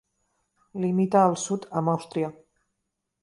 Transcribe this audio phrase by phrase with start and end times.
[0.85, 2.31] Limita al sud amb Àustria.